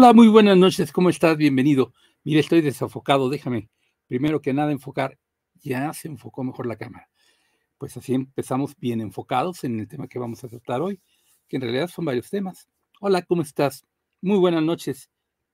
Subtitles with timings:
[0.00, 1.36] Hola, muy buenas noches, ¿cómo estás?
[1.36, 1.92] Bienvenido.
[2.22, 3.68] Mire, estoy desafocado, déjame
[4.06, 5.18] primero que nada enfocar.
[5.56, 7.10] Ya se enfocó mejor la cámara.
[7.78, 11.00] Pues así empezamos bien enfocados en el tema que vamos a tratar hoy,
[11.48, 12.68] que en realidad son varios temas.
[13.00, 13.84] Hola, ¿cómo estás?
[14.20, 15.10] Muy buenas noches.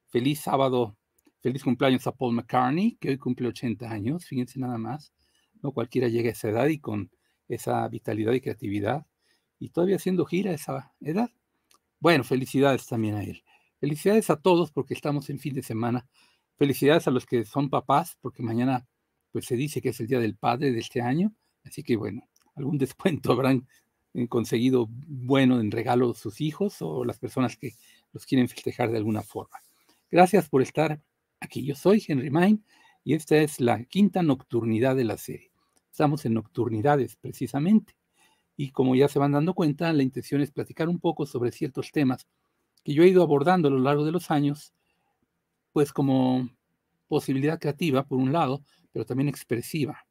[0.09, 0.95] Feliz sábado.
[1.41, 4.27] Feliz cumpleaños a Paul McCartney, que hoy cumple 80 años.
[4.27, 5.15] Fíjense nada más.
[5.63, 7.11] No cualquiera llega a esa edad y con
[7.49, 9.07] esa vitalidad y creatividad.
[9.59, 11.31] Y todavía haciendo gira a esa edad.
[11.99, 13.43] Bueno, felicidades también a él.
[13.85, 16.07] Felicidades a todos porque estamos en fin de semana.
[16.57, 18.89] Felicidades a los que son papás porque mañana
[19.31, 21.35] pues se dice que es el Día del Padre de este año.
[21.67, 23.69] Así que bueno, algún descuento habrán
[24.15, 27.75] eh, conseguido bueno en regalo sus hijos o las personas que
[28.15, 29.59] los quieren festejar de alguna forma.
[30.11, 31.03] Gracias por estar
[31.39, 31.63] aquí.
[31.63, 32.65] Yo soy Henry Main
[33.05, 35.51] y esta es la quinta nocturnidad de la serie.
[35.91, 37.95] Estamos en nocturnidades precisamente.
[38.57, 41.93] Y como ya se van dando cuenta, la intención es platicar un poco sobre ciertos
[41.93, 42.27] temas
[42.85, 44.73] que yo he ido abordando a lo largo de los años,
[45.73, 46.49] pues como
[47.09, 50.07] posibilidad creativa, por un lado, pero también expresiva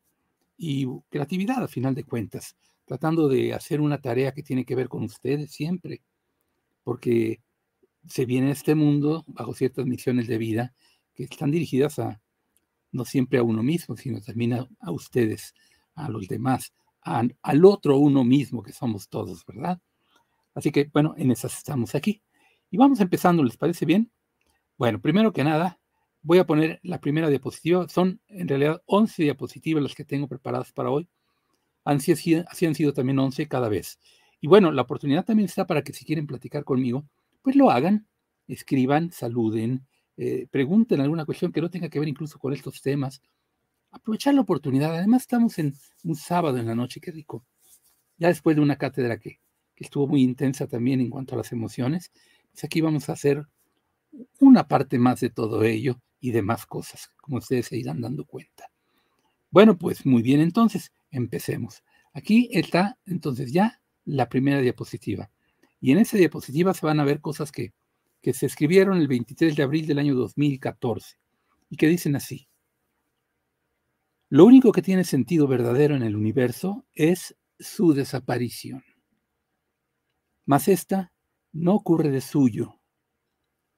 [0.58, 4.90] y creatividad a final de cuentas, tratando de hacer una tarea que tiene que ver
[4.90, 6.02] con ustedes siempre,
[6.84, 7.42] porque
[8.08, 10.74] se viene a este mundo bajo ciertas misiones de vida
[11.14, 12.22] que están dirigidas a
[12.92, 15.54] no siempre a uno mismo, sino también a, ustedes,
[15.96, 19.82] a los demás, al otro uno mismo que somos todos, ¿verdad?
[20.54, 22.22] Así que, bueno, en esas estamos aquí.
[22.74, 24.12] Y vamos empezando, ¿les parece bien?
[24.80, 25.80] Bueno, primero que nada,
[26.24, 27.88] voy a poner la primera diapositiva.
[27.88, 31.08] Son en realidad 11 diapositivas las que tengo preparadas para hoy.
[31.84, 32.14] Así,
[32.48, 34.00] así han sido también 11 cada vez.
[34.42, 37.06] Y bueno, la oportunidad también está para que si quieren platicar conmigo,
[37.44, 38.08] pues lo hagan,
[38.48, 39.86] escriban, saluden,
[40.18, 43.22] eh, pregunten alguna cuestión que no tenga que ver incluso con estos temas.
[43.92, 44.96] Aprovechar la oportunidad.
[44.96, 45.76] Además, estamos en
[46.06, 47.46] un sábado en la noche, qué rico.
[48.18, 49.42] Ya después de una cátedra que,
[49.76, 52.12] que estuvo muy intensa también en cuanto a las emociones,
[52.62, 53.48] aquí vamos a hacer
[54.40, 58.26] una parte más de todo ello y de más cosas, como ustedes se irán dando
[58.26, 58.72] cuenta.
[59.50, 61.84] Bueno, pues muy bien, entonces empecemos.
[62.14, 65.32] Aquí está entonces ya la primera diapositiva.
[65.80, 67.74] Y en esa diapositiva se van a ver cosas que,
[68.22, 71.18] que se escribieron el 23 de abril del año 2014
[71.70, 72.48] y que dicen así.
[74.30, 78.84] Lo único que tiene sentido verdadero en el universo es su desaparición.
[80.46, 81.13] Mas esta
[81.54, 82.80] no ocurre de suyo.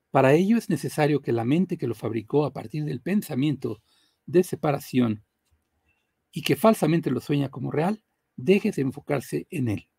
[0.09, 3.81] Para ello es necesario que la mente que lo fabricó a partir del pensamiento
[4.25, 5.23] de separación
[6.31, 8.01] y que falsamente lo sueña como real,
[8.35, 9.89] deje de enfocarse en él.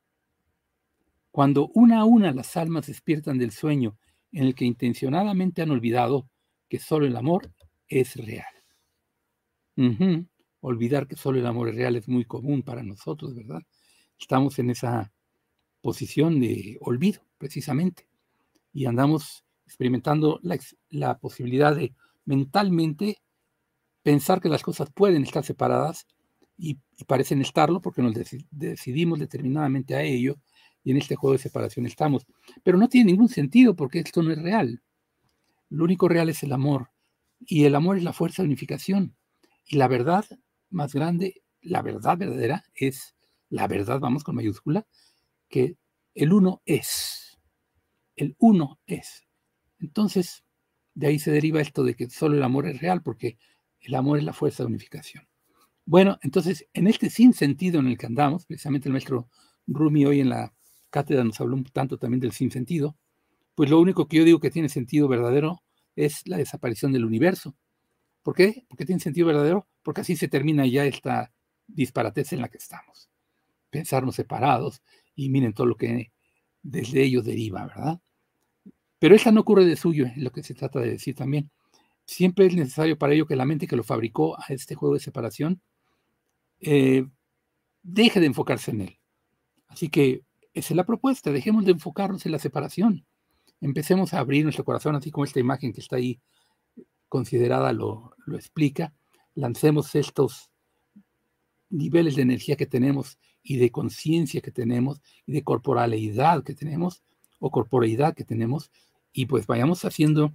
[1.30, 3.98] Cuando una a una las almas despiertan del sueño
[4.32, 6.30] en el que intencionadamente han olvidado
[6.68, 7.52] que solo el amor
[7.88, 8.46] es real.
[10.60, 13.62] Olvidar que solo el amor es real es muy común para nosotros, ¿verdad?
[14.18, 15.12] Estamos en esa
[15.86, 18.08] posición de olvido precisamente.
[18.72, 20.40] Y andamos experimentando
[20.90, 23.18] la, posibilidad de mentalmente
[24.02, 26.08] pensar que las cosas pueden estar separadas
[26.58, 28.14] y, parecen estarlo porque nos
[28.50, 30.38] decidimos determinadamente a ello
[30.82, 32.26] y en este juego de separación estamos.
[32.64, 34.82] Pero no tiene ningún sentido porque esto no es real.
[35.68, 36.90] Lo único real es el amor
[37.38, 39.14] y el amor es la fuerza de unificación.
[39.64, 40.24] Y la verdad
[40.68, 43.14] más grande, la verdad verdadera es
[43.50, 44.84] la verdad, vamos con mayúscula,
[45.48, 45.76] que
[46.14, 47.26] el uno es
[48.16, 49.24] el uno es.
[49.78, 50.42] Entonces,
[50.94, 53.38] de ahí se deriva esto de que solo el amor es real, porque
[53.80, 55.28] el amor es la fuerza de unificación.
[55.84, 59.28] Bueno, entonces, en este sinsentido en el que andamos, precisamente el maestro
[59.66, 60.52] Rumi hoy en la
[60.90, 62.96] cátedra nos habló un tanto también del sinsentido,
[63.54, 65.62] pues lo único que yo digo que tiene sentido verdadero
[65.94, 67.54] es la desaparición del universo.
[68.22, 68.64] ¿Por qué?
[68.68, 71.32] Porque tiene sentido verdadero, porque así se termina ya esta
[71.66, 73.10] disparatez en la que estamos.
[73.70, 74.82] Pensarnos separados
[75.16, 76.12] y miren todo lo que
[76.62, 78.00] desde ellos deriva, ¿verdad?
[78.98, 81.50] Pero esta no ocurre de suyo, es lo que se trata de decir también.
[82.04, 85.00] Siempre es necesario para ello que la mente que lo fabricó a este juego de
[85.00, 85.60] separación
[86.60, 87.04] eh,
[87.82, 88.98] deje de enfocarse en él.
[89.68, 90.22] Así que
[90.54, 93.06] esa es la propuesta, dejemos de enfocarnos en la separación.
[93.60, 96.20] Empecemos a abrir nuestro corazón, así como esta imagen que está ahí
[97.08, 98.94] considerada lo, lo explica.
[99.34, 100.50] Lancemos estos
[101.68, 107.02] niveles de energía que tenemos y de conciencia que tenemos y de corporalidad que tenemos
[107.38, 108.72] o corporeidad que tenemos
[109.12, 110.34] y pues vayamos haciendo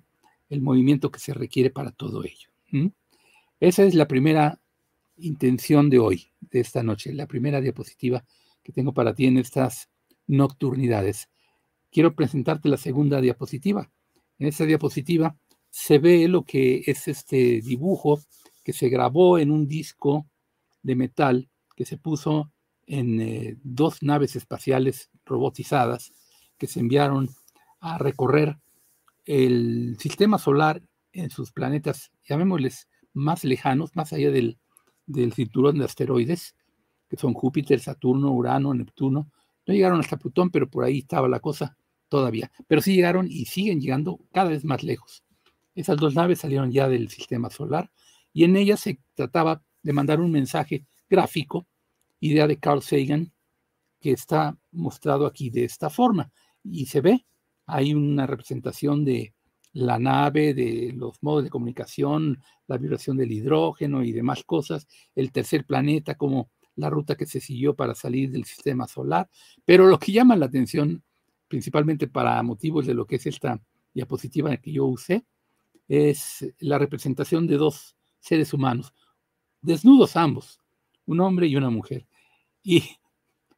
[0.49, 2.49] el movimiento que se requiere para todo ello.
[3.59, 4.59] Esa es la primera
[5.17, 8.23] intención de hoy, de esta noche, la primera diapositiva
[8.63, 9.89] que tengo para ti en estas
[10.27, 11.29] nocturnidades.
[11.91, 13.91] Quiero presentarte la segunda diapositiva.
[14.39, 15.37] En esta diapositiva
[15.69, 18.21] se ve lo que es este dibujo
[18.63, 20.27] que se grabó en un disco
[20.81, 22.51] de metal que se puso
[22.91, 26.11] en eh, dos naves espaciales robotizadas
[26.57, 27.29] que se enviaron
[27.79, 28.59] a recorrer
[29.23, 30.83] el sistema solar
[31.13, 34.59] en sus planetas, llamémosles más lejanos, más allá del,
[35.05, 36.57] del cinturón de asteroides,
[37.07, 39.31] que son Júpiter, Saturno, Urano, Neptuno,
[39.65, 41.77] no llegaron hasta Plutón, pero por ahí estaba la cosa
[42.09, 42.51] todavía.
[42.67, 45.23] Pero sí llegaron y siguen llegando cada vez más lejos.
[45.75, 47.89] Esas dos naves salieron ya del sistema solar
[48.33, 51.67] y en ellas se trataba de mandar un mensaje gráfico,
[52.21, 53.33] idea de Carl Sagan,
[53.99, 56.31] que está mostrado aquí de esta forma.
[56.63, 57.25] Y se ve,
[57.65, 59.33] hay una representación de
[59.73, 65.31] la nave, de los modos de comunicación, la vibración del hidrógeno y demás cosas, el
[65.31, 69.29] tercer planeta como la ruta que se siguió para salir del sistema solar.
[69.65, 71.03] Pero lo que llama la atención,
[71.47, 73.61] principalmente para motivos de lo que es esta
[73.93, 75.25] diapositiva que yo usé,
[75.87, 78.93] es la representación de dos seres humanos,
[79.61, 80.59] desnudos ambos,
[81.05, 82.07] un hombre y una mujer.
[82.63, 82.83] Y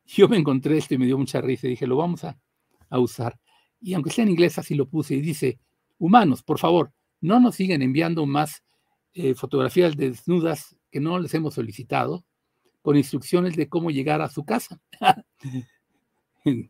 [0.06, 2.38] yo me encontré esto y me dio mucha risa y dije, lo vamos a,
[2.92, 3.40] usar.
[3.82, 5.60] Y aunque sea en inglés, así lo puse y dice,
[5.98, 8.64] humanos, por favor, no nos sigan enviando más
[9.14, 12.24] eh, fotografías desnudas que no les hemos solicitado
[12.84, 14.80] con instrucciones de cómo llegar a su casa.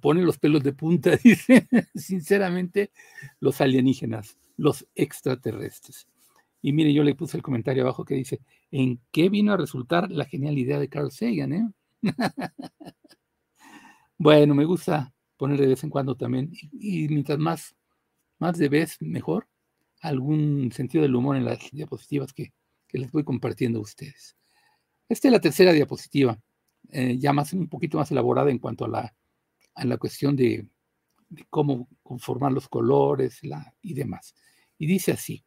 [0.00, 2.90] Pone los pelos de punta, dice, sinceramente,
[3.40, 6.06] los alienígenas, los extraterrestres.
[6.66, 8.40] Y mire, yo le puse el comentario abajo que dice,
[8.72, 11.52] ¿en qué vino a resultar la genial idea de Carl Sagan?
[11.52, 11.70] Eh?
[14.18, 17.76] bueno, me gusta poner de vez en cuando también, y, mientras más,
[18.40, 19.46] más de vez, mejor,
[20.00, 22.52] algún sentido del humor en las diapositivas que,
[22.90, 24.36] les voy compartiendo a ustedes.
[25.08, 26.36] Esta es la tercera diapositiva,
[26.90, 29.14] eh, ya más un poquito más elaborada en cuanto a la,
[29.76, 30.66] a la cuestión de,
[31.48, 34.34] cómo conformar los colores la, y demás.
[34.78, 35.44] Y dice así,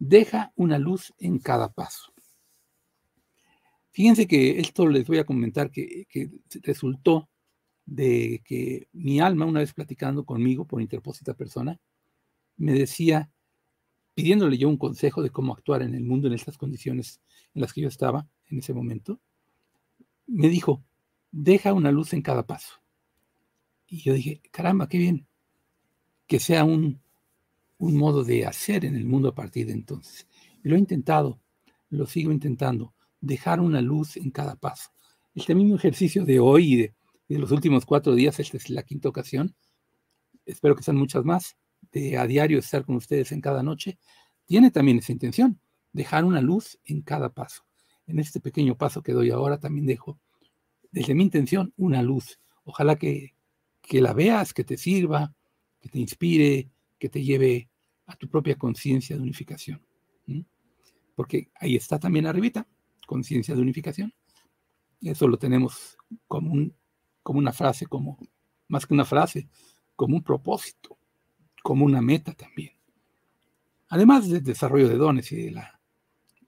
[0.00, 2.12] deja una luz en cada paso.
[3.92, 6.06] Fíjense que esto les voy a comentar que,
[6.62, 7.28] resultó
[7.84, 11.78] de que mi alma, una vez platicando conmigo por interpósita persona,
[12.56, 13.30] me decía,
[14.14, 17.20] pidiéndole yo un consejo de cómo actuar en el mundo en estas condiciones
[17.54, 19.20] en las que yo estaba en ese momento,
[20.26, 20.82] me dijo,
[21.30, 22.80] deja una luz en cada paso.
[23.86, 25.26] Y yo dije, caramba, qué bien,
[26.26, 27.02] que sea un,
[27.80, 30.26] un modo de hacer en el mundo a partir de entonces.
[30.62, 31.40] Y lo he intentado,
[31.88, 34.90] lo sigo intentando, dejar una luz en cada paso.
[35.34, 36.94] Este mismo ejercicio de hoy y de,
[37.38, 39.54] los últimos cuatro días, esta es la quinta ocasión,
[40.44, 41.56] espero que sean muchas más,
[41.90, 43.98] de a diario estar con ustedes en cada noche,
[44.44, 45.58] tiene también esa intención,
[45.92, 47.64] dejar una luz en cada paso.
[48.06, 50.20] En este pequeño paso que doy ahora también dejo,
[50.92, 52.40] desde mi intención, una luz.
[52.64, 53.34] Ojalá que,
[53.80, 55.32] que la veas, que te sirva,
[55.80, 57.69] que te inspire, que te lleve
[58.10, 59.80] a tu propia conciencia de unificación.
[61.14, 62.66] Porque ahí está también arribita,
[63.06, 64.12] conciencia de unificación.
[65.00, 66.70] Eso lo tenemos como,
[67.22, 68.18] como una frase, como
[68.68, 69.48] más que una frase,
[69.96, 70.98] como un propósito,
[71.62, 72.72] como una meta también.
[73.88, 75.80] Además del desarrollo de dones y de la,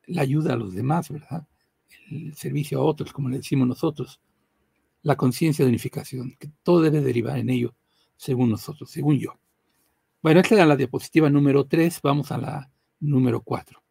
[0.06, 1.46] la ayuda a los demás, ¿verdad?
[2.10, 4.20] El servicio a otros, como le decimos nosotros.
[5.02, 7.74] La conciencia de unificación, que todo debe derivar en ello,
[8.16, 9.41] según nosotros, según yo.
[10.22, 13.82] Bueno, esta era la diapositiva número 3, vamos a la número 4.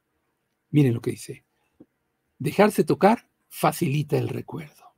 [0.70, 1.44] Miren lo que dice.
[2.40, 4.96] Dejarse tocar facilita el recuerdo.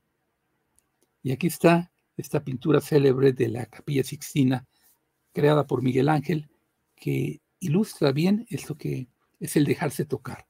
[1.23, 4.67] Y aquí está esta pintura célebre de la Capilla Sixtina,
[5.31, 6.51] creada por Miguel Ángel,
[6.95, 9.07] que ilustra bien esto que
[9.39, 10.45] es el dejarse tocar.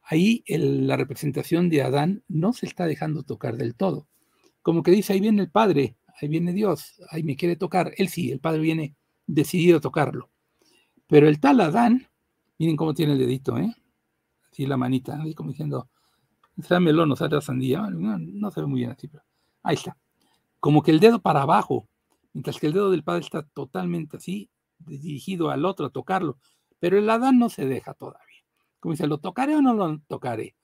[0.00, 4.06] Ahí la representación de Adán no se está dejando tocar del todo.
[4.62, 7.92] Como que dice, ahí viene el Padre, ahí viene Dios, ahí me quiere tocar.
[7.96, 8.94] Él sí, el Padre viene
[9.26, 10.30] decidido tocarlo.
[11.06, 12.08] Pero el tal Adán,
[12.58, 13.74] miren cómo tiene el dedito, ¿eh?
[14.50, 15.88] Así la manita, ahí como diciendo,
[16.62, 19.24] será melón o sandía, no, no se ve muy bien así, pero
[19.62, 19.96] ahí está.
[20.60, 21.88] Como que el dedo para abajo,
[22.32, 26.38] mientras que el dedo del padre está totalmente así, dirigido al otro a tocarlo.
[26.78, 28.44] Pero el Adán no se deja todavía.
[28.80, 30.56] Como dice, ¿lo tocaré o no lo tocaré?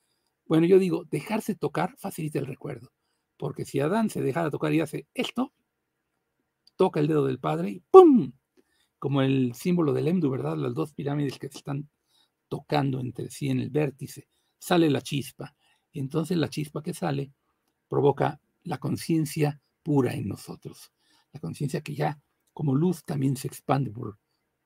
[0.45, 2.91] Bueno, yo digo, dejarse tocar facilita el recuerdo.
[3.37, 5.53] Porque si Adán se dejara tocar y hace esto,
[6.75, 8.31] toca el dedo del padre y ¡pum!
[9.01, 10.55] Como el símbolo del Emdu, ¿verdad?
[10.55, 11.89] Las dos pirámides que se están
[12.47, 14.27] tocando entre sí en el vértice,
[14.59, 15.55] sale la chispa.
[15.91, 17.33] Y entonces la chispa que sale
[17.89, 20.91] provoca la conciencia pura en nosotros.
[21.33, 22.21] La conciencia que ya
[22.53, 24.19] como luz también se expande por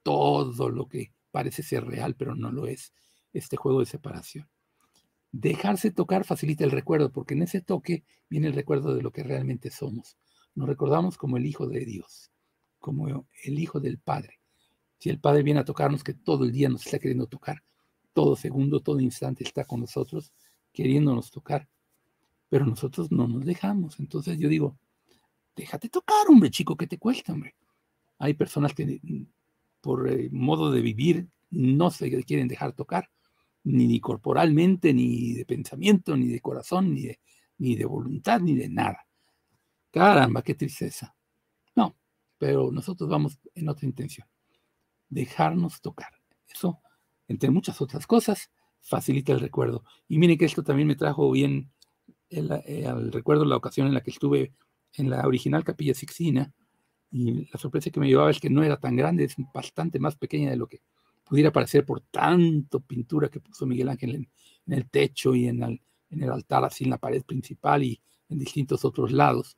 [0.03, 2.91] todo lo que parece ser real, pero no lo es.
[3.31, 4.49] Este juego de separación.
[5.31, 9.23] Dejarse tocar facilita el recuerdo, porque en ese toque viene el recuerdo de lo que
[9.23, 10.17] realmente somos.
[10.55, 12.34] Nos recordamos como el Hijo de Dios
[12.85, 14.39] como el Hijo del Padre.
[14.99, 17.63] Si el Padre viene a tocarnos, que todo el día nos está queriendo tocar,
[18.13, 20.31] todo segundo, todo instante está con nosotros,
[20.71, 21.67] queriéndonos tocar,
[22.47, 23.99] pero nosotros no nos dejamos.
[23.99, 24.77] Entonces yo digo,
[25.55, 27.55] déjate tocar, hombre, chico, ¿qué te cuesta, hombre?
[28.19, 29.01] Hay personas que
[29.81, 33.09] por eh, modo de vivir, no se quieren dejar tocar,
[33.63, 37.19] ni corporalmente, ni de pensamiento, ni de corazón, ni de,
[37.57, 39.07] ni de voluntad, ni de nada.
[39.89, 41.15] Caramba, qué tristeza.
[42.37, 44.27] Pero nosotros vamos en otra intención.
[45.09, 46.13] Dejarnos tocar.
[46.47, 46.81] Eso,
[47.27, 48.51] entre muchas otras cosas,
[48.81, 49.83] facilita el recuerdo.
[50.07, 51.71] Y miren que esto también me trajo bien
[52.29, 54.53] el, eh, al recuerdo la ocasión en la que estuve
[54.93, 56.53] en la original Capilla Sixtina,
[57.11, 60.15] y la sorpresa que me llevaba es que no era tan grande, es bastante más
[60.17, 60.81] pequeña de lo que
[61.23, 64.29] pudiera parecer por tanto pintura que puso Miguel Ángel en,
[64.73, 68.39] el techo y en el, en el, altar, así en la pared principal y en
[68.39, 69.55] distintos otros lados.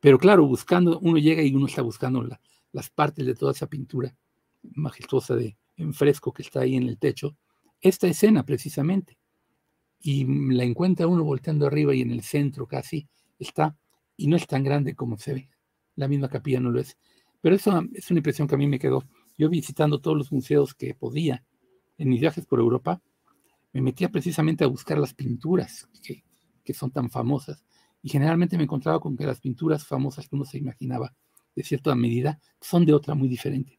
[0.00, 2.26] Pero claro, buscando, uno llega y uno está buscando
[2.72, 4.14] las partes de toda esa pintura
[4.62, 7.36] majestuosa de en fresco que está ahí en el techo,
[7.80, 9.18] esta escena precisamente.
[10.00, 13.76] Y la encuentra uno volteando arriba y en el centro casi está,
[14.16, 15.50] y no es tan grande como se ve
[15.98, 16.96] la misma capilla no lo es.
[17.40, 19.04] Pero eso es una impresión que a mí me quedó.
[19.36, 21.44] Yo visitando todos los museos que podía
[21.98, 23.02] en mis viajes por Europa,
[23.72, 25.88] me metía precisamente a buscar las pinturas
[26.64, 27.64] que son tan famosas.
[28.02, 31.14] Y generalmente me encontraba con que las pinturas famosas que uno se imaginaba
[31.54, 33.78] de cierta medida son de otra muy diferente.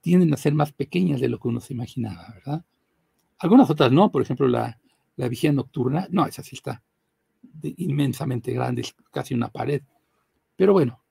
[0.00, 2.64] Tienden a ser más pequeñas de lo que uno se imaginaba, ¿verdad?
[3.38, 4.80] Algunas otras no, por ejemplo, la,
[5.16, 6.82] la vigía nocturna, no, esa sí está
[7.62, 9.82] inmensamente grande, es casi una pared.
[10.56, 11.02] Pero bueno,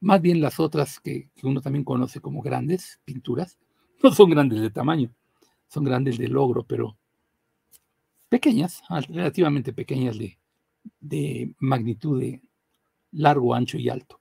[0.00, 3.58] más bien las otras que, uno también conoce como grandes pinturas,
[4.02, 5.14] no son grandes de tamaño,
[5.68, 6.98] son grandes de logro, pero
[8.28, 10.38] pequeñas, relativamente pequeñas de,
[11.00, 12.42] de magnitud de
[13.12, 14.20] largo, ancho y alto.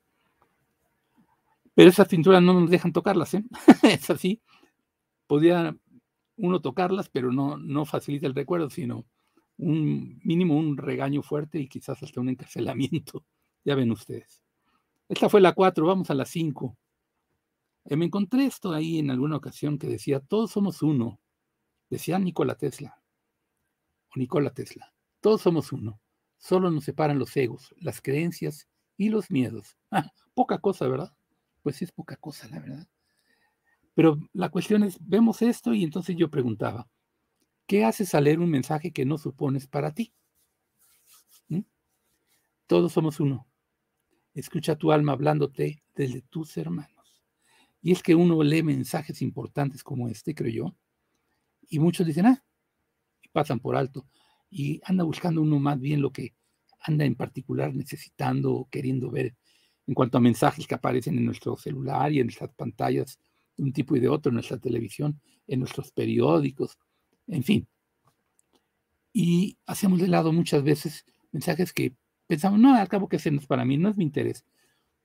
[1.74, 3.44] Pero esas pinturas no nos dejan tocarlas, ¿eh?
[3.84, 4.41] es así.
[5.27, 5.75] Podría
[6.38, 9.06] uno tocarlas, pero no, no facilita el recuerdo, sino
[9.58, 13.24] un mínimo un regaño fuerte y quizás hasta un encarcelamiento.
[13.63, 14.41] Ya ven ustedes.
[15.08, 16.75] Esta fue la 4, vamos a la 5.
[17.86, 21.20] Eh, me encontré esto ahí en alguna ocasión que decía, todos somos uno.
[21.88, 23.00] Decía Nikola Tesla.
[24.10, 24.91] O Nikola Tesla.
[25.20, 26.00] Todos somos uno.
[26.42, 28.68] Solo nos separan los egos, las creencias
[28.98, 29.78] y los miedos.
[29.94, 31.14] Ah, poca cosa, ¿verdad?
[31.62, 32.88] Pues es poca cosa, la verdad.
[33.94, 36.90] Pero la cuestión es, vemos esto y entonces yo preguntaba,
[37.68, 40.14] ¿qué haces al leer un mensaje que no supones para ti?
[41.50, 41.60] ¿Mm?
[42.68, 43.46] Todos somos uno.
[44.34, 47.22] Escucha tu alma hablándote desde tus hermanos.
[47.82, 50.76] Y es que uno lee mensajes importantes como este, creo yo,
[51.70, 52.44] y muchos dicen, ah,
[53.22, 54.08] y pasan por alto,
[54.51, 56.36] y anda buscando uno más bien lo que
[56.81, 59.36] anda en particular necesitando o queriendo ver
[59.88, 63.20] en cuanto a mensajes que aparecen en nuestro celular y en nuestras pantallas
[63.58, 66.77] de un tipo y de otro, en nuestra televisión, en nuestros periódicos,
[67.27, 67.67] en fin.
[69.13, 71.96] Y hacemos de lado muchas veces mensajes que
[72.27, 74.46] pensamos, no, al cabo que ese es para mí, no es mi interés.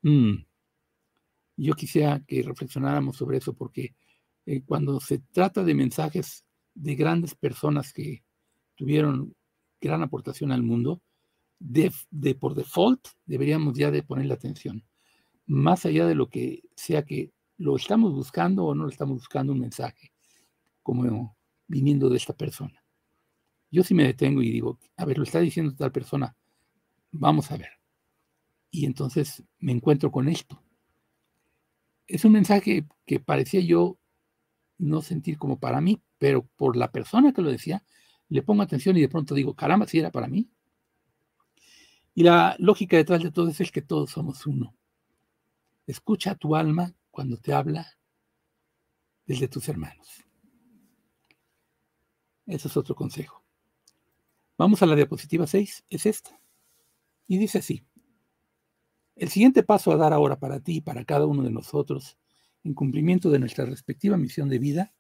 [0.03, 0.45] Mm.
[1.57, 3.95] Yo quisiera que reflexionáramos sobre eso porque
[4.45, 8.23] eh, cuando se trata de mensajes de grandes personas que
[8.77, 9.35] tuvieron
[9.81, 11.03] gran aportación al mundo,
[11.59, 11.91] de,
[12.39, 14.85] por default deberíamos ya de ponerle atención,
[15.47, 19.53] más allá de lo que sea que lo estamos buscando o no lo estamos buscando
[19.53, 20.13] un mensaje,
[20.83, 22.85] como viniendo de esta persona.
[23.71, 26.37] Yo sí me detengo y digo, a ver, lo está diciendo tal persona,
[27.19, 27.71] Vamos a ver.
[28.71, 30.63] Y entonces me encuentro con esto.
[32.07, 33.99] Es un mensaje que parecía yo
[34.79, 37.83] no sentir como para mí, pero por la persona que lo decía,
[38.29, 40.49] le pongo atención y de pronto digo, caramba, si era para mí.
[42.15, 44.75] Y la lógica detrás de todo eso es que todos somos uno.
[45.87, 47.87] Escucha a tu alma cuando te habla
[49.27, 50.25] desde tus hermanos.
[52.47, 53.45] Ese es otro consejo.
[54.57, 56.41] Vamos a la diapositiva 6, es esta.
[57.27, 57.85] Y dice así,
[59.17, 62.19] el siguiente paso a dar ahora para ti y para cada uno de nosotros,
[62.65, 64.95] en cumplimiento de nuestra respectiva misión de vida,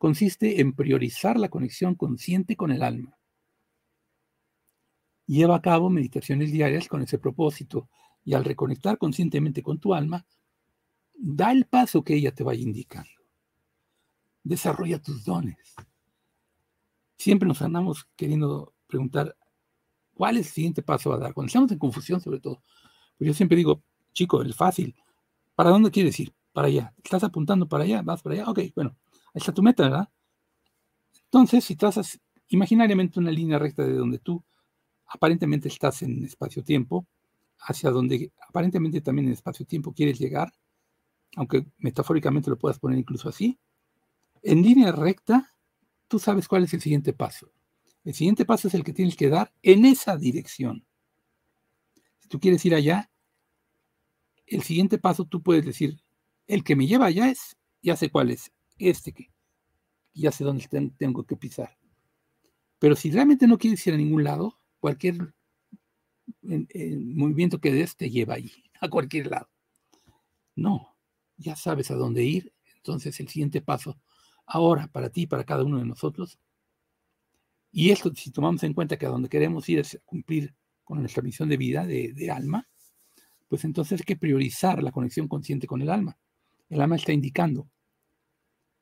[0.00, 3.18] consiste en priorizar la conexión consciente con el alma.
[5.26, 7.90] Lleva a cabo meditaciones diarias con ese propósito
[8.24, 10.24] y al reconectar conscientemente con tu alma,
[11.12, 13.10] da el paso que ella te vaya indicando.
[14.42, 15.74] Desarrolla tus dones.
[17.18, 19.36] Siempre nos andamos queriendo preguntar
[20.14, 21.34] ¿Cuál es el siguiente paso a dar?
[21.34, 22.62] Cuando estamos en confusión, sobre todo.
[23.18, 23.82] Pues yo siempre digo,
[24.14, 24.94] chico, el fácil.
[25.54, 26.32] ¿Para dónde quieres ir?
[26.54, 26.94] Para allá.
[27.04, 28.00] ¿Estás apuntando para allá?
[28.00, 28.50] ¿Vas para allá?
[28.50, 28.96] Ok, bueno,
[29.34, 30.08] ahí está tu meta, ¿verdad?
[31.24, 34.42] Entonces, si trazas imaginariamente una línea recta de donde tú
[35.06, 37.06] aparentemente estás en espacio-tiempo,
[37.60, 40.52] hacia donde aparentemente también en espacio-tiempo quieres llegar,
[41.36, 43.58] aunque metafóricamente lo puedas poner incluso así,
[44.42, 45.52] en línea recta,
[46.08, 47.52] tú sabes cuál es el siguiente paso.
[48.04, 50.86] El siguiente paso es el que tienes que dar en esa dirección.
[52.18, 53.10] Si tú quieres ir allá,
[54.46, 56.00] el siguiente paso tú puedes decir,
[56.46, 58.50] el que me lleva allá es ya sé cuál es,
[58.88, 59.30] este que
[60.14, 60.66] ya sé dónde
[60.98, 61.76] tengo que pisar.
[62.78, 65.34] Pero si realmente no quieres ir a ningún lado, cualquier
[66.42, 69.48] movimiento que des te lleva ahí, a cualquier lado.
[70.56, 70.96] No,
[71.36, 72.52] ya sabes a dónde ir.
[72.76, 74.00] Entonces el siguiente paso,
[74.46, 76.38] ahora para ti, para cada uno de nosotros,
[77.72, 81.22] y esto si tomamos en cuenta que a donde queremos ir es cumplir con nuestra
[81.22, 82.68] misión de vida, de, de alma,
[83.48, 86.18] pues entonces hay que priorizar la conexión consciente con el alma.
[86.68, 87.68] El alma está indicando.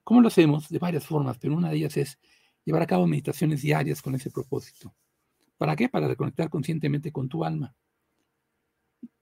[0.08, 0.70] ¿Cómo lo hacemos?
[0.70, 2.18] De varias formas, pero una de ellas es
[2.64, 4.94] llevar a cabo meditaciones diarias con ese propósito.
[5.58, 5.90] ¿Para qué?
[5.90, 7.76] Para reconectar conscientemente con tu alma.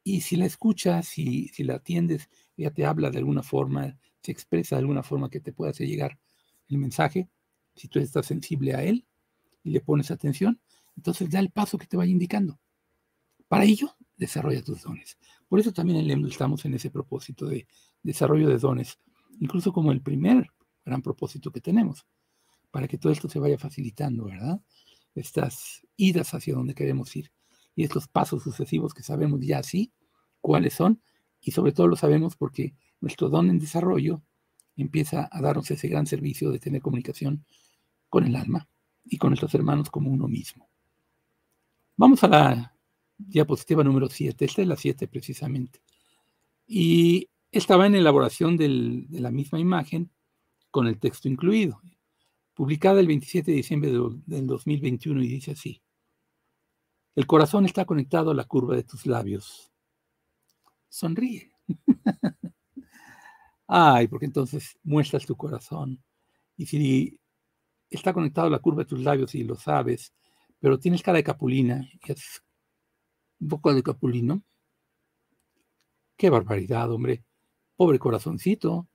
[0.05, 4.31] Y si la escuchas, si, si la atiendes, ella te habla de alguna forma, se
[4.31, 6.21] expresa de alguna forma que te pueda hacer llegar
[6.69, 7.29] el mensaje,
[7.75, 9.05] si tú estás sensible a él
[9.65, 10.61] y le pones atención,
[10.97, 12.61] entonces da el paso que te vaya indicando.
[13.49, 15.19] Para ello, desarrolla tus dones.
[15.49, 17.67] Por eso también estamos en ese propósito de
[18.05, 19.01] desarrollo de dones,
[19.41, 20.49] incluso como el primer
[20.87, 22.07] gran propósito que tenemos
[22.71, 24.61] para que todo esto se vaya facilitando, ¿verdad?
[25.15, 27.33] Estas idas hacia donde queremos ir
[27.75, 29.93] y estos pasos sucesivos que sabemos ya sí
[30.41, 31.03] cuáles son
[31.41, 34.23] y sobre todo lo sabemos porque nuestro don en desarrollo
[34.77, 37.45] empieza a darnos ese gran servicio de tener comunicación
[38.09, 38.69] con el alma
[39.05, 40.69] y con nuestros hermanos como uno mismo.
[41.97, 42.77] Vamos a la
[43.17, 45.81] diapositiva número 7, esta es la 7 precisamente.
[46.67, 50.11] Y estaba en elaboración de la misma imagen
[50.77, 51.81] con el texto incluido
[52.53, 53.91] publicada el 27 de diciembre
[54.27, 55.83] del 2021 y dice así.
[57.15, 59.73] El corazón está conectado a la curva de tus labios.
[60.89, 61.51] Sonríe.
[63.67, 66.03] Ay, porque entonces muestras tu corazón.
[66.59, 67.19] Y si
[67.89, 70.15] está conectado a la curva de tus labios y lo sabes,
[70.59, 72.43] pero tienes cara de capulina y es
[73.39, 74.43] un poco de capulino,
[76.17, 77.25] qué barbaridad, hombre.
[77.77, 78.89] Pobre corazoncito.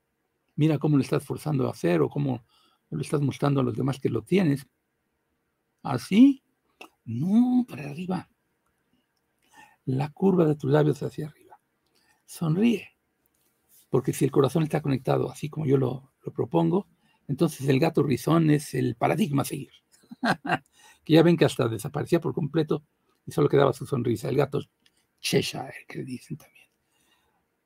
[0.61, 2.45] Mira cómo le estás forzando a hacer o cómo
[2.91, 4.67] lo estás mostrando a los demás que lo tienes.
[5.81, 6.43] ¿Así?
[7.03, 8.29] No, para arriba.
[9.85, 11.59] La curva de tus labios hacia arriba.
[12.27, 12.89] Sonríe.
[13.89, 16.87] Porque si el corazón está conectado así como yo lo, propongo,
[17.27, 19.71] entonces el gato rizón es el paradigma a seguir.
[21.03, 22.83] que ya ven que hasta desaparecía por completo
[23.25, 24.29] y solo quedaba su sonrisa.
[24.29, 24.61] El gato
[25.19, 26.70] Cheshire, que dicen también.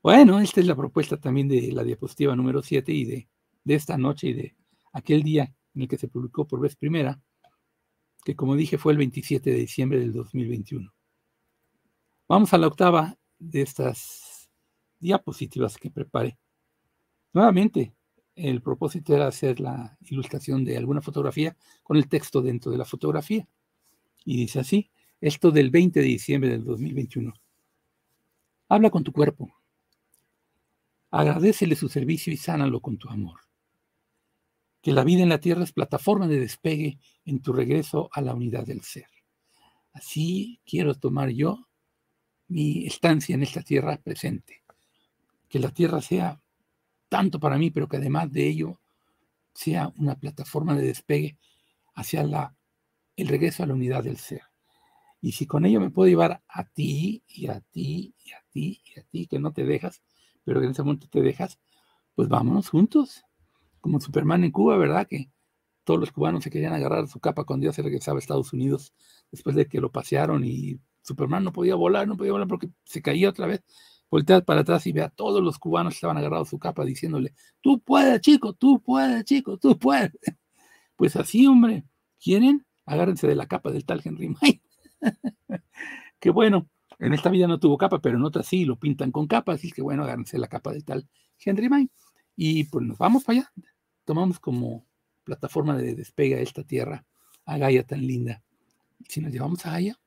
[0.06, 3.28] Bueno, esta es la propuesta también de la diapositiva número 7 y de,
[3.64, 4.56] de esta noche y de
[4.92, 7.20] aquel día en el que se publicó por vez primera,
[8.24, 10.94] que como dije fue el 27 de diciembre del 2021.
[12.28, 14.48] Vamos a la octava de estas
[15.00, 16.38] diapositivas que preparé.
[17.32, 17.92] Nuevamente,
[18.36, 22.84] el propósito era hacer la ilustración de alguna fotografía con el texto dentro de la
[22.84, 23.48] fotografía.
[24.24, 24.88] Y dice así,
[25.20, 27.34] esto del 20 de diciembre del 2021.
[28.68, 29.52] Habla con tu cuerpo.
[31.16, 33.46] Agradecele su servicio y sánalo con tu amor
[34.86, 38.34] que la vida en la tierra es plataforma de despegue en tu regreso a la
[38.34, 39.08] unidad del ser.
[39.92, 41.66] Así quiero tomar yo
[42.46, 44.62] mi estancia en esta tierra presente.
[45.48, 46.40] Que la tierra sea
[47.08, 48.80] tanto para mí, pero que además de ello
[49.54, 51.36] sea una plataforma de despegue
[51.96, 52.54] hacia la,
[53.16, 54.42] el regreso a la unidad del ser.
[55.20, 58.80] Y si con ello me puedo llevar a ti y a ti y a ti
[58.84, 60.00] y a ti, que no te dejas,
[60.46, 61.58] pero en ese momento te dejas,
[62.14, 63.24] pues vámonos juntos
[63.80, 65.06] como Superman en Cuba, ¿verdad?
[65.06, 65.30] Que
[65.84, 68.94] todos los cubanos se querían agarrar su capa cuando ya se regresaba a Estados Unidos
[69.30, 73.02] después de que lo pasearon y Superman no podía volar, no podía volar porque se
[73.02, 73.64] caía otra vez.
[74.08, 77.34] Voltea para atrás y ve a todos los cubanos que estaban agarrados su capa diciéndole,
[77.60, 80.12] tú puedes, chico, tú puedes, chico, tú puedes.
[80.96, 81.84] Pues así, hombre,
[82.18, 82.64] ¿quieren?
[82.86, 84.62] Agárrense de la capa del tal Henry May.
[86.18, 89.26] que bueno, en esta vida no tuvo capa, pero en otra sí, lo pintan con
[89.26, 91.90] capa, así que bueno, agárrense de la capa del tal Henry May.
[92.36, 93.52] Y pues nos vamos para allá
[94.06, 94.86] tomamos como
[95.24, 97.04] plataforma de despegue a esta tierra,
[97.44, 98.42] a Gaia tan linda.
[99.06, 100.00] Si nos llevamos a Gaia,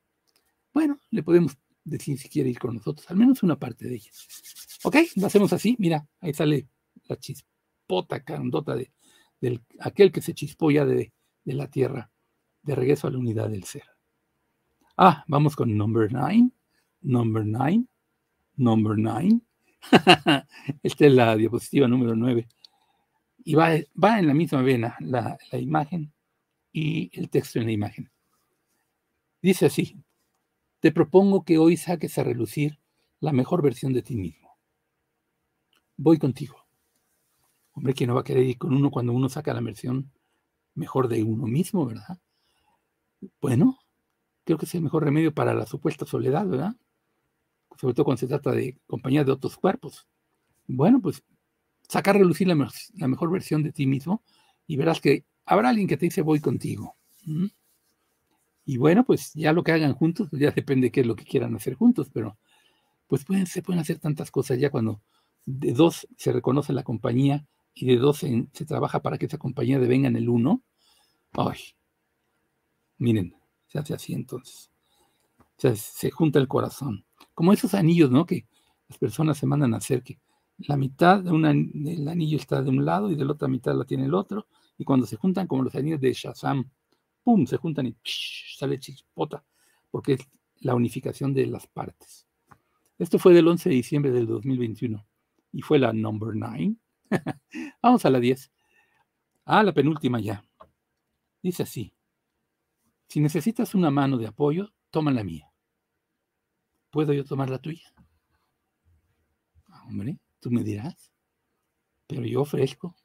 [0.72, 4.10] bueno, le podemos decir si quiere ir con nosotros, al menos una parte de ella.
[4.82, 4.96] ¿Ok?
[5.16, 6.66] Lo hacemos así, mira, ahí sale
[7.06, 8.90] la chispota candota de,
[9.78, 11.12] aquel que se chispó ya de,
[11.44, 12.10] de la tierra,
[12.62, 13.84] de regreso a la unidad del ser.
[14.96, 16.50] Ah, vamos con number nine,
[17.02, 17.86] number nine,
[18.56, 19.40] number nine.
[20.82, 22.48] Esta es la diapositiva número nueve
[23.44, 26.12] y va, en la misma vena la, la imagen
[26.72, 28.10] y el texto en la imagen.
[29.42, 29.96] Dice así,
[30.80, 32.78] te propongo que hoy saques a relucir
[33.20, 34.56] la mejor versión de ti mismo.
[35.96, 36.66] Voy contigo.
[37.72, 40.10] Hombre, que no va a querer ir con uno cuando uno saca la versión
[40.74, 42.18] mejor de uno mismo, ¿verdad?
[43.40, 43.78] Bueno,
[44.44, 46.76] creo que es el mejor remedio para la supuesta soledad, ¿verdad?
[47.80, 50.06] Sobre todo cuando se trata de compañía de otros cuerpos.
[50.66, 51.22] Bueno, pues
[51.88, 52.54] sacar a relucir la,
[53.08, 54.22] mejor versión de ti mismo
[54.66, 56.94] y verás que habrá alguien que te dice voy contigo.
[58.66, 61.16] Y bueno, pues ya lo que hagan juntos, pues ya depende de qué es lo
[61.16, 62.36] que quieran hacer juntos, pero
[63.06, 65.00] pues pueden, se pueden hacer tantas cosas ya cuando
[65.46, 69.78] de dos se reconoce la compañía y de dos se, trabaja para que esa compañía
[69.78, 70.62] devenga en el uno.
[71.32, 71.60] Ay,
[72.98, 73.34] miren,
[73.68, 74.69] se hace así entonces.
[75.62, 77.04] O se junta el corazón.
[77.34, 78.26] Como esos anillos, ¿no?
[78.26, 78.46] Que
[78.88, 80.18] las personas se mandan a hacer, que
[80.58, 83.84] la mitad de del anillo está de un lado y de la otra mitad la
[83.84, 84.46] tiene el otro,
[84.76, 86.68] y cuando se juntan como los anillos de Shazam,
[87.22, 87.46] ¡pum!
[87.46, 89.44] se juntan y sale chispota,
[89.90, 90.20] porque es
[90.60, 92.26] la unificación de las partes.
[92.98, 95.06] Esto fue del 11 de diciembre del 2021
[95.52, 96.74] y fue la number 9.
[97.82, 98.52] Vamos a la 10.
[99.46, 100.44] Ah, la penúltima ya.
[101.42, 101.94] Dice así.
[103.08, 105.49] Si necesitas una mano de apoyo, toma la mía.
[106.90, 107.92] ¿Puedo yo tomar la tuya?
[109.68, 111.12] Ah, hombre, tú me dirás.
[112.06, 112.96] Pero yo ofrezco.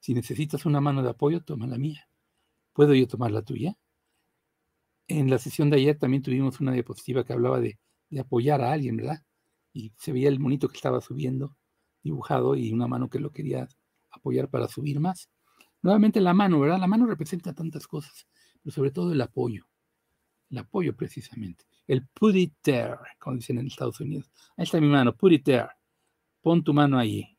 [0.00, 2.08] Si necesitas una mano de apoyo, toma la mía.
[2.72, 3.76] ¿Puedo yo tomar la tuya?
[5.08, 8.72] En la sesión de ayer también tuvimos una diapositiva que hablaba de, de apoyar a
[8.72, 9.22] alguien, ¿verdad?
[9.72, 11.56] Y se veía el monito que estaba subiendo
[12.02, 13.68] dibujado y una mano que lo quería
[14.10, 15.28] apoyar para subir más.
[15.82, 16.78] Nuevamente la mano, ¿verdad?
[16.78, 18.26] La mano representa tantas cosas,
[18.62, 19.66] pero sobre todo el apoyo.
[20.50, 21.64] El apoyo precisamente.
[21.86, 24.30] El put it there, como dicen en Estados Unidos.
[24.56, 25.68] Ahí está mi mano, put it there.
[26.40, 27.36] Pon tu mano ahí.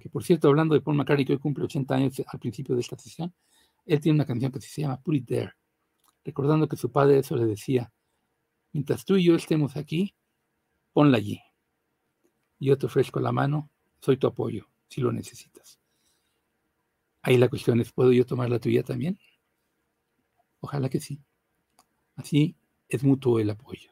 [0.00, 2.80] Que por cierto, hablando de Paul McCartney, que hoy cumple 80 años al principio de
[2.80, 3.34] esta sesión,
[3.86, 5.52] él tiene una canción que se llama Put it there.
[6.24, 7.92] Recordando que su padre eso le decía,
[8.72, 10.14] mientras tú y yo estemos aquí,
[10.92, 11.40] ponla allí.
[12.58, 13.70] Yo te ofrezco la mano
[14.04, 15.80] soy tu apoyo si lo necesitas.
[17.22, 19.18] Ahí la cuestión es, ¿puedo yo tomar la tuya también?
[20.60, 21.22] Ojalá que sí.
[22.16, 22.54] Así
[22.94, 23.90] es mutuo el apoyo.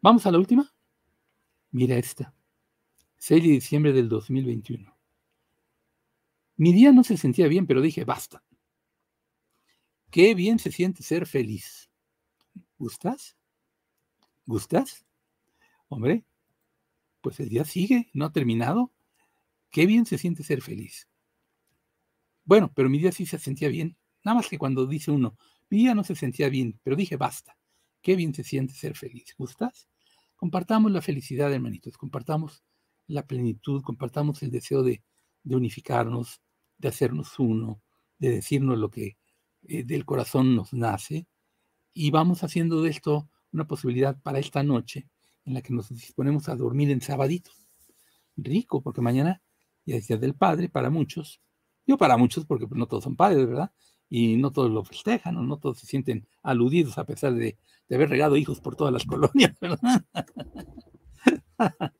[0.00, 0.72] Vamos a la última.
[1.70, 2.34] Mira esta.
[3.18, 4.96] 6 de diciembre del 2021.
[6.56, 8.42] Mi día no se sentía bien, pero dije, basta.
[10.10, 11.90] Qué bien se siente ser feliz.
[12.78, 13.36] ¿Gustas?
[14.46, 15.04] ¿Gustas?
[15.88, 16.24] Hombre,
[17.20, 18.90] pues el día sigue, no ha terminado.
[19.70, 21.08] Qué bien se siente ser feliz.
[22.44, 23.96] Bueno, pero mi día sí se sentía bien.
[24.24, 25.36] Nada más que cuando dice uno,
[25.68, 27.56] mi día no se sentía bien, pero dije, basta.
[28.02, 29.34] Qué bien se siente ser feliz.
[29.36, 29.88] ¿Gustas?
[30.36, 31.96] Compartamos la felicidad, hermanitos.
[31.96, 32.64] Compartamos
[33.06, 35.02] la plenitud, compartamos el deseo de,
[35.44, 36.40] unificarnos,
[36.78, 37.82] de hacernos uno,
[38.18, 39.18] de decirnos lo que
[39.62, 41.26] eh, del corazón nos nace.
[41.92, 45.08] Y vamos haciendo de esto una posibilidad para esta noche
[45.44, 47.50] en la que nos disponemos a dormir en sabadito.
[48.36, 49.42] Rico, porque mañana
[49.84, 51.40] y es Día del Padre para muchos.
[51.86, 53.72] Yo para muchos, porque pues, no todos son padres, ¿verdad?
[54.10, 55.42] Y no todos lo festejan, ¿no?
[55.42, 57.56] no todos se sienten aludidos a pesar de,
[57.88, 60.04] haber regado hijos por todas las colonias, ¿verdad?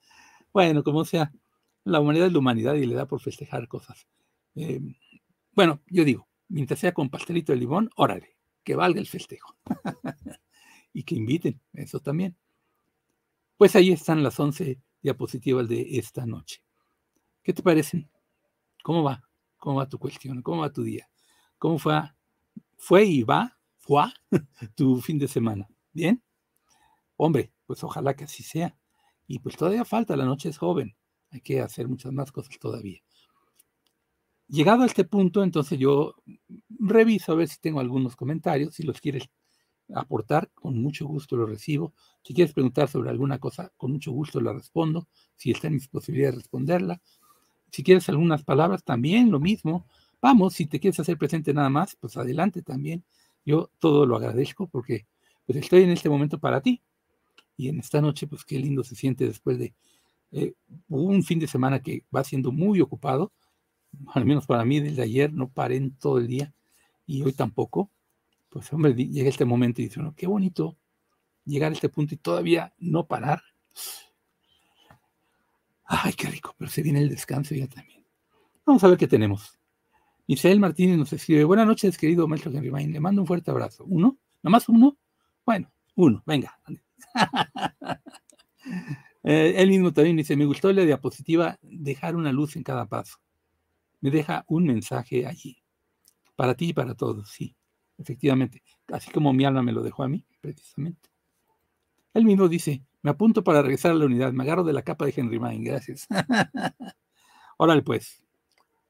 [0.53, 1.33] bueno, como sea,
[1.85, 4.07] la humanidad es la humanidad y le da por festejar cosas.
[4.57, 4.81] Eh,
[5.53, 9.57] bueno, yo digo, mientras sea con pastelito de limón, órale, que valga el festejo.
[10.92, 12.37] y que inviten, eso también.
[13.57, 16.62] Pues ahí están las 11 diapositivas de esta noche.
[17.42, 18.11] ¿Qué te parecen?
[18.83, 19.23] ¿Cómo va?
[19.59, 20.42] ¿Cómo va tu cuestión?
[20.42, 21.10] ¿Cómo va tu día?
[21.61, 21.92] ¿Cómo fue,
[22.79, 24.05] fue y va, fue
[24.75, 25.68] tu fin de semana?
[25.92, 26.23] ¿Bien?
[27.16, 28.75] Hombre, pues ojalá que así sea.
[29.27, 30.96] Y pues todavía falta, la noche es joven.
[31.31, 33.01] Hay que hacer muchas más cosas todavía.
[34.49, 36.14] Llegado a este punto, entonces yo
[36.70, 38.75] reviso a ver si tengo algunos comentarios.
[38.75, 39.29] Si los quieres
[39.94, 41.92] aportar, con mucho gusto los recibo.
[42.23, 45.09] Si quieres preguntar sobre alguna cosa, con mucho gusto la respondo.
[45.37, 47.03] Si está en mis posibilidades de responderla.
[47.70, 49.87] Si quieres algunas palabras, también lo mismo.
[50.22, 53.04] Vamos, si te quieres hacer presente nada más, pues adelante también.
[53.44, 55.06] Yo todo lo agradezco porque
[55.46, 56.83] pues estoy en este momento para ti.
[57.56, 59.74] Y en esta noche, pues qué lindo se siente después de
[60.33, 60.54] eh,
[60.88, 63.33] un fin de semana que va siendo muy ocupado.
[64.14, 66.52] Al menos para mí, desde ayer no paré en todo el día
[67.06, 67.90] y hoy tampoco.
[68.48, 70.76] Pues hombre, llega este momento y dice uno, qué bonito
[71.44, 73.42] llegar a este punto y todavía no parar.
[75.85, 78.04] Ay, qué rico, pero se viene el descanso ya también.
[78.64, 79.60] Vamos a ver qué tenemos.
[80.26, 83.85] Misael Martínez nos escribe, buenas noches, querido maestro Henry Main, le mando un fuerte abrazo.
[83.85, 84.18] ¿Uno?
[84.42, 84.96] ¿Nada más uno?
[85.44, 86.59] Bueno, uno, venga.
[89.24, 93.18] eh, él mismo también dice, me gustó la diapositiva, dejar una luz en cada paso.
[94.00, 95.62] Me deja un mensaje allí.
[96.37, 97.56] Para ti y para todos, sí,
[97.98, 98.62] efectivamente.
[98.88, 101.11] Así como mi alma me lo dejó a mí, precisamente.
[102.14, 104.33] Él mismo dice, me apunto para regresar a la unidad.
[104.33, 105.64] Me agarro de la capa de Henry Main.
[105.64, 106.06] Gracias.
[107.59, 108.22] Órale, pues.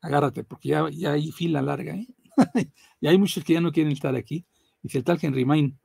[0.00, 1.94] Agárrate, porque ya, ya hay fila larga.
[1.94, 2.06] ¿eh?
[3.00, 4.46] y hay muchos que ya no quieren estar aquí.
[4.82, 5.78] Y si el tal Henry Main,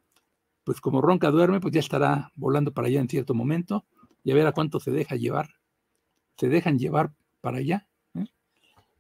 [0.63, 3.85] pues como ronca duerme, pues ya estará volando para allá en cierto momento.
[4.23, 5.49] Y a ver a cuánto se deja llevar.
[6.37, 7.87] Se dejan llevar para allá.
[8.15, 8.25] ¿eh?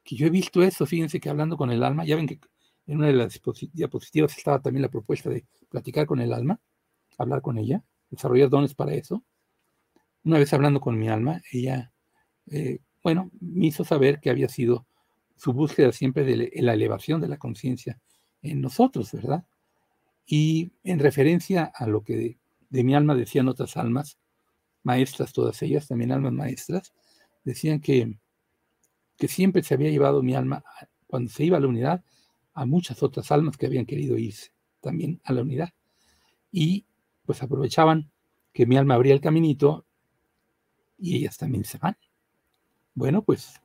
[0.03, 2.39] que yo he visto eso, fíjense que hablando con el alma, ya ven que
[2.87, 3.41] en una de las
[3.73, 6.59] diapositivas estaba también la propuesta de platicar con el alma,
[7.17, 9.23] hablar con ella, desarrollar dones para eso.
[10.23, 11.91] Una vez hablando con mi alma, ella,
[12.47, 14.85] eh, bueno, me hizo saber que había sido
[15.35, 17.99] su búsqueda siempre de la elevación de la conciencia
[18.41, 19.45] en nosotros, ¿verdad?
[20.25, 22.37] Y en referencia a lo que
[22.69, 24.17] de, mi alma decían otras almas,
[24.83, 26.93] maestras todas ellas, también almas maestras,
[27.43, 28.17] decían que,
[29.17, 30.63] que siempre se había llevado mi alma,
[31.07, 32.03] cuando se iba a la unidad,
[32.53, 35.69] a muchas otras almas que habían querido irse también a la unidad.
[36.51, 36.85] Y
[37.25, 38.11] pues aprovechaban
[38.53, 39.85] que mi alma abría el caminito
[40.97, 41.97] y ellas también se van.
[42.93, 43.61] Bueno, pues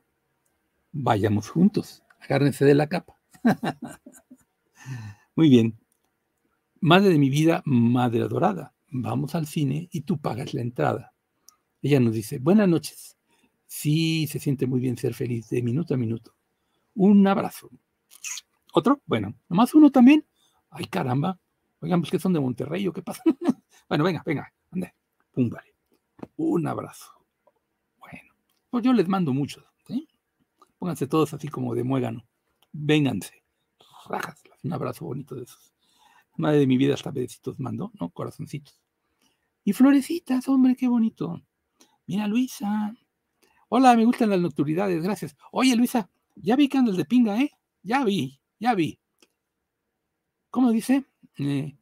[0.91, 3.17] vayamos juntos, agárrense de la capa.
[5.35, 5.77] Muy bien.
[6.79, 11.13] Madre de mi vida, madre adorada, vamos al cine y tú pagas la entrada.
[11.81, 13.17] Ella nos dice, buenas noches.
[13.65, 16.35] Sí, se siente muy bien ser feliz de minuto a minuto.
[16.95, 17.69] Un abrazo.
[18.73, 19.01] ¿Otro?
[19.05, 20.25] Bueno, nomás uno también.
[20.69, 21.39] Ay, caramba.
[21.79, 23.23] Oigan, pues que son de Monterrey o qué pasa.
[23.89, 24.93] bueno, venga, venga, ande.
[25.31, 25.73] Pum, vale.
[26.35, 27.11] Un abrazo.
[27.97, 28.33] Bueno,
[28.69, 29.63] pues yo les mando muchos.
[30.81, 32.25] Pónganse todos así como de muégano.
[32.71, 33.43] Vénganse.
[34.63, 35.75] Un abrazo bonito de esos.
[36.37, 38.09] Madre de mi vida, hasta besitos mando, ¿no?
[38.09, 38.81] Corazoncitos.
[39.63, 41.39] Y florecitas, hombre, qué bonito.
[42.07, 42.95] Mira, Luisa.
[43.69, 45.35] Hola, me gustan las nocturnidades, gracias.
[45.51, 47.51] Oye, Luisa, ya vi que andas de pinga, ¿eh?
[47.83, 48.97] Ya vi, ya vi.
[50.49, 51.05] ¿Cómo dice?
[51.37, 51.77] Eh,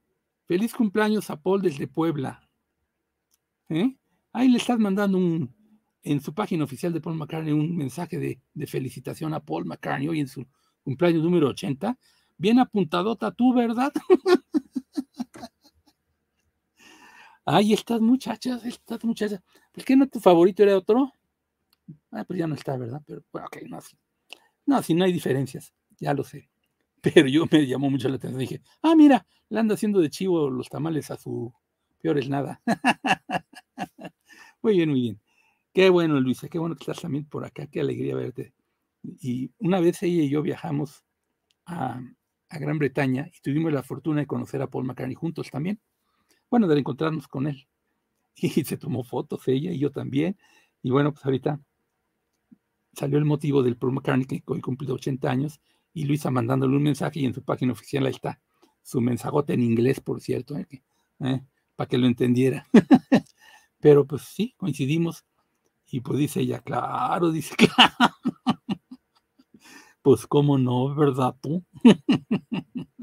[0.45, 2.49] feliz cumpleaños a Paul desde Puebla.
[3.69, 3.95] ¿Eh?
[4.33, 5.55] Ahí le estás mandando un,
[6.03, 10.19] en su página oficial de Paul McCartney un mensaje de, felicitación a Paul McCartney hoy
[10.21, 10.45] en su
[10.83, 11.97] cumpleaños número 80
[12.39, 13.91] Bien apuntadota tú, ¿verdad?
[17.43, 19.41] Ay, estas muchachas, estas muchachas.
[19.73, 21.11] ¿Por qué no tu favorito era otro?
[22.11, 23.01] Ah, pues ya no está, ¿verdad?
[23.05, 23.97] Pero, bueno, ok, no, así.
[24.65, 26.49] No, si no hay diferencias, ya lo sé.
[27.01, 28.39] Pero yo me llamó mucho la atención.
[28.39, 31.53] Dije, ah, mira, le anda haciendo de chivo los tamales a su
[32.01, 32.61] peor es nada.
[34.61, 35.21] muy bien, muy bien.
[35.73, 38.53] Qué bueno, Luisa, qué bueno que estás también por acá, qué alegría verte.
[39.03, 41.03] Y una vez ella y yo viajamos
[41.65, 42.01] a,
[42.49, 45.79] a Gran Bretaña y tuvimos la fortuna de conocer a Paul McCartney juntos también.
[46.49, 47.67] Bueno, de encontrarnos con él.
[48.41, 50.37] Y se tomó fotos ella y yo también.
[50.81, 51.59] Y bueno, pues ahorita
[52.93, 55.59] salió el motivo del Paul McCartney que hoy cumplió 80 años
[55.93, 58.39] y Luisa mandándole un mensaje y en su página oficial ahí está
[58.81, 60.67] su mensajote en inglés, por cierto, ¿eh?
[61.19, 61.41] ¿eh?
[61.75, 62.67] para que lo entendiera.
[63.79, 65.25] Pero pues sí, coincidimos
[65.91, 68.15] y pues dice ella, claro, dice, claro.
[70.01, 71.63] Pues cómo no, ¿verdad tú?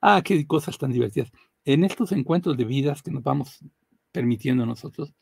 [0.00, 1.32] ah, qué cosas tan divertidas.
[1.64, 3.58] En estos encuentros de vidas que nos vamos
[4.12, 5.14] permitiendo nosotros,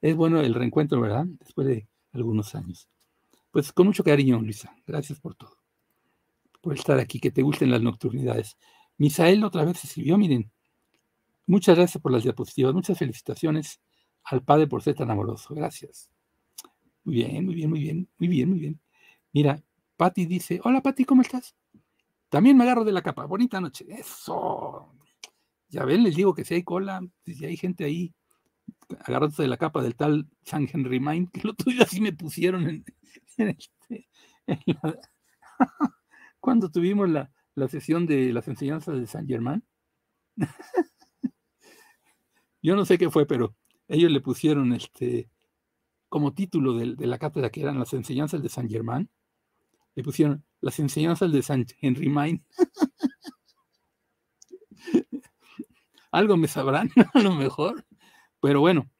[0.00, 1.26] es bueno el reencuentro, ¿verdad?
[1.40, 2.88] Después de algunos años.
[3.50, 4.74] Pues con mucho cariño, Luisa.
[4.86, 5.58] Gracias por todo.
[6.60, 8.56] Por estar aquí, que te gusten las nocturnidades.
[8.98, 10.52] Misael otra vez escribió, miren,
[11.46, 13.80] muchas gracias por las diapositivas, muchas felicitaciones
[14.24, 15.54] al padre por ser tan amoroso.
[15.54, 16.11] Gracias.
[17.04, 18.80] Muy bien, muy bien, muy bien, muy bien, muy bien.
[19.32, 19.62] Mira,
[19.96, 21.56] Patti dice, hola Patti, ¿cómo estás?
[22.28, 23.86] También me agarro de la capa, bonita noche.
[23.88, 24.94] Eso.
[25.68, 28.14] Ya ven, les digo que si hay cola, si hay gente ahí
[29.00, 32.12] agarrándose de la capa del tal San Henry Mind, que el otro día sí me
[32.12, 32.84] pusieron en,
[33.38, 34.08] este,
[36.40, 37.30] cuando tuvimos la,
[37.68, 39.64] sesión de las enseñanzas de San Germán.
[42.62, 43.56] Yo no sé qué fue, pero
[43.88, 45.28] ellos le pusieron este
[46.12, 49.08] como título de, de la cátedra que eran las enseñanzas de San Germán
[49.94, 52.44] le pusieron las enseñanzas de San Henry Main.
[56.10, 57.86] Algo me sabrán, a lo mejor.
[58.40, 58.90] Pero bueno,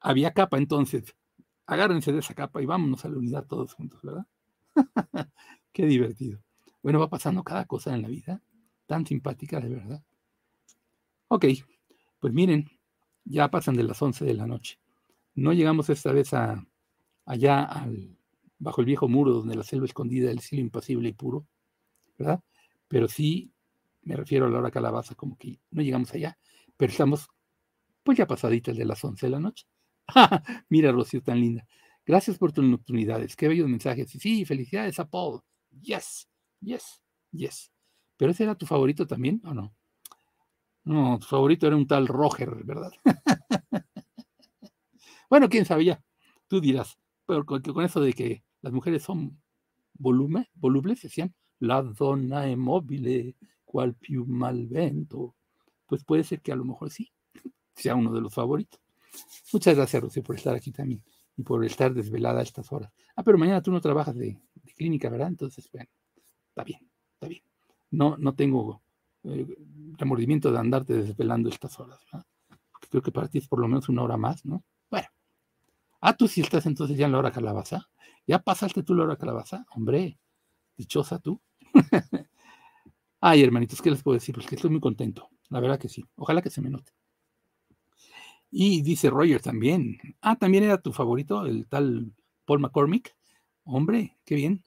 [0.00, 1.14] había capa entonces.
[1.64, 4.26] Agárrense de esa capa y vámonos a la unidad todos juntos, ¿verdad?
[5.72, 6.42] Qué divertido.
[6.82, 8.42] Bueno, va pasando cada cosa en la vida,
[8.86, 10.02] tan simpática de verdad.
[11.28, 11.44] Ok,
[12.18, 12.68] pues miren,
[13.24, 14.80] ya pasan de las 11 de la noche.
[15.38, 16.66] No llegamos esta vez a,
[17.24, 18.18] allá al
[18.58, 21.46] bajo el viejo muro donde la selva escondida del cielo impasible y puro,
[22.18, 22.42] ¿verdad?
[22.88, 23.52] Pero sí
[24.02, 26.36] me refiero a la hora calabaza, como que no llegamos allá,
[26.76, 27.28] pero estamos
[28.02, 29.66] pues ya pasaditas de las 11 de la noche.
[30.70, 31.64] Mira, Rocío, tan linda.
[32.04, 33.36] Gracias por tus nocturnidades.
[33.36, 34.12] Qué bellos mensajes.
[34.16, 35.40] Y sí, felicidades a Paul.
[35.80, 36.28] Yes,
[36.60, 37.70] yes, yes.
[38.16, 39.72] Pero ese era tu favorito también, ¿o no?
[40.82, 42.90] No, tu favorito era un tal Roger, ¿verdad?
[45.28, 46.02] bueno, quién sabía.
[46.46, 49.40] Tú dirás, pero con eso de que las mujeres son
[49.94, 55.34] volumen, volubles, decían, la donna è mobile, cual più mal vento.
[55.86, 57.10] Pues puede ser que a lo mejor sí,
[57.74, 58.80] sea uno de los favoritos.
[59.52, 61.02] Muchas gracias, Rocío, por estar aquí también
[61.36, 62.92] y por estar desvelada a estas horas.
[63.16, 64.40] Ah, pero mañana tú no trabajas de,
[64.76, 65.28] clínica, ¿verdad?
[65.28, 65.88] Entonces, bueno,
[66.48, 66.80] está bien,
[67.14, 67.42] está bien.
[67.90, 68.82] No, no tengo
[69.24, 69.46] eh,
[69.96, 72.26] remordimiento de andarte desvelando estas horas, ¿verdad?
[72.90, 74.62] Creo que para ti es por lo menos una hora más, ¿no?
[76.00, 77.88] Ah, tú sí estás entonces ya en la hora calabaza.
[78.26, 79.64] ¿Ya pasaste tú la calabaza?
[79.70, 80.18] Hombre,
[80.76, 81.40] dichosa tú.
[83.20, 84.34] Ay, hermanitos, ¿qué les puedo decir?
[84.34, 85.28] Pues que estoy muy contento.
[85.48, 86.04] La verdad que sí.
[86.16, 86.92] Ojalá que se me note.
[88.50, 89.98] Y dice Roger también.
[90.20, 92.12] Ah, también era tu favorito, el tal
[92.44, 93.14] Paul McCormick.
[93.64, 94.64] Hombre, qué bien.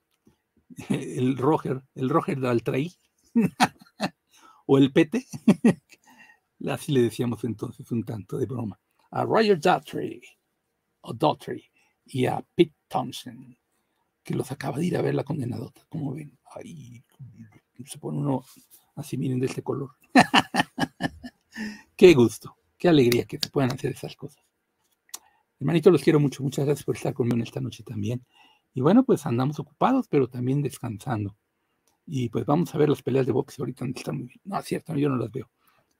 [0.89, 2.93] El Roger, el Roger Daltrey.
[4.65, 5.25] o el Pete.
[6.67, 8.79] Así le decíamos entonces un tanto de broma.
[9.11, 10.21] A Roger Daltrey,
[11.01, 11.63] o Daltrey,
[12.05, 13.57] y a Pete Thompson,
[14.23, 15.85] que los acaba de ir a ver la condenadota.
[15.89, 17.03] Como ven, ahí
[17.85, 18.43] se pone uno
[18.95, 19.91] así, miren, de este color.
[21.95, 24.43] qué gusto, qué alegría que se puedan hacer esas cosas.
[25.59, 26.41] Hermanito, los quiero mucho.
[26.43, 28.25] Muchas gracias por estar conmigo en esta noche también.
[28.73, 31.35] Y bueno, pues andamos ocupados, pero también descansando.
[32.05, 34.41] Y pues vamos a ver las peleas de boxe ahorita están muy bien.
[34.43, 35.51] No, es cierto, yo no las veo.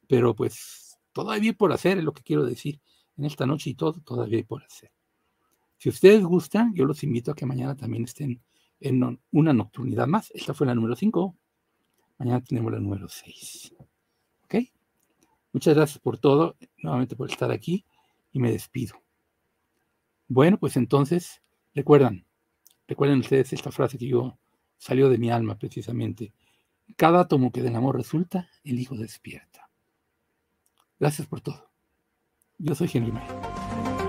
[0.07, 2.81] Pero pues todavía por hacer, es lo que quiero decir.
[3.21, 4.91] En esta noche y todo, todavía hay por hacer.
[5.77, 8.41] Si ustedes gustan, yo los invito a que mañana también estén
[8.79, 10.31] en una nocturnidad más.
[10.33, 11.37] Esta fue la número 5.
[12.17, 13.75] Mañana tenemos la número 6.
[14.45, 14.55] ¿Ok?
[15.53, 17.85] Muchas gracias por todo, nuevamente por estar aquí
[18.31, 18.95] y me despido.
[20.27, 21.43] Bueno, pues entonces,
[21.75, 22.25] recuerdan,
[22.87, 24.39] recuerden ustedes esta frase que yo
[24.77, 26.33] salió de mi alma precisamente.
[26.97, 29.69] Cada átomo que del amor resulta, el Hijo despierta.
[30.97, 31.70] Gracias por todo.
[32.63, 34.00] Yo soy Henry May.